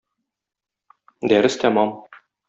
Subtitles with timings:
[1.33, 1.93] Дәрес тәмам.